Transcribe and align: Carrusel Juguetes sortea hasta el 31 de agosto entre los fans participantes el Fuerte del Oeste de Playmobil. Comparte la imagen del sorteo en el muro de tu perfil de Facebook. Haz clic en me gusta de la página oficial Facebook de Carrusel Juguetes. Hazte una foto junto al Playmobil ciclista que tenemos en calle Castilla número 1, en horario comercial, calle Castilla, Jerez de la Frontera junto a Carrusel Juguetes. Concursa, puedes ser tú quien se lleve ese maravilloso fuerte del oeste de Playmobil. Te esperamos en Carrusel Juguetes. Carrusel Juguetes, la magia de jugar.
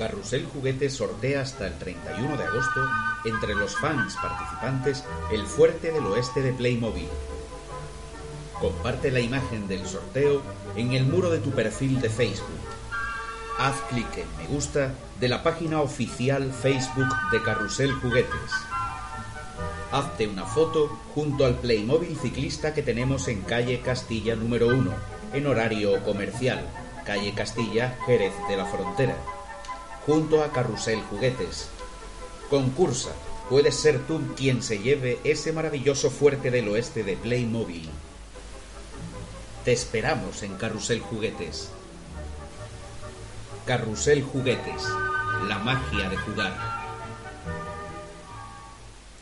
Carrusel 0.00 0.46
Juguetes 0.46 0.94
sortea 0.94 1.42
hasta 1.42 1.66
el 1.66 1.76
31 1.76 2.38
de 2.38 2.44
agosto 2.44 2.88
entre 3.26 3.54
los 3.54 3.76
fans 3.76 4.16
participantes 4.16 5.04
el 5.30 5.44
Fuerte 5.44 5.92
del 5.92 6.06
Oeste 6.06 6.40
de 6.40 6.54
Playmobil. 6.54 7.06
Comparte 8.58 9.10
la 9.10 9.20
imagen 9.20 9.68
del 9.68 9.86
sorteo 9.86 10.40
en 10.74 10.94
el 10.94 11.04
muro 11.04 11.28
de 11.28 11.38
tu 11.38 11.50
perfil 11.50 12.00
de 12.00 12.08
Facebook. 12.08 12.48
Haz 13.58 13.76
clic 13.90 14.06
en 14.16 14.36
me 14.38 14.46
gusta 14.46 14.94
de 15.20 15.28
la 15.28 15.42
página 15.42 15.82
oficial 15.82 16.50
Facebook 16.50 17.08
de 17.30 17.42
Carrusel 17.42 17.92
Juguetes. 17.92 18.52
Hazte 19.92 20.28
una 20.28 20.46
foto 20.46 20.98
junto 21.14 21.44
al 21.44 21.56
Playmobil 21.56 22.16
ciclista 22.16 22.72
que 22.72 22.82
tenemos 22.82 23.28
en 23.28 23.42
calle 23.42 23.80
Castilla 23.80 24.34
número 24.34 24.68
1, 24.68 24.94
en 25.34 25.46
horario 25.46 26.02
comercial, 26.04 26.66
calle 27.04 27.34
Castilla, 27.34 27.98
Jerez 28.06 28.32
de 28.48 28.56
la 28.56 28.64
Frontera 28.64 29.14
junto 30.06 30.42
a 30.42 30.52
Carrusel 30.52 31.02
Juguetes. 31.02 31.68
Concursa, 32.48 33.10
puedes 33.48 33.76
ser 33.76 34.06
tú 34.06 34.20
quien 34.36 34.62
se 34.62 34.78
lleve 34.78 35.18
ese 35.24 35.52
maravilloso 35.52 36.10
fuerte 36.10 36.50
del 36.50 36.68
oeste 36.68 37.04
de 37.04 37.16
Playmobil. 37.16 37.88
Te 39.64 39.72
esperamos 39.72 40.42
en 40.42 40.56
Carrusel 40.56 41.00
Juguetes. 41.00 41.70
Carrusel 43.66 44.22
Juguetes, 44.22 44.82
la 45.46 45.58
magia 45.58 46.08
de 46.08 46.16
jugar. 46.16 46.79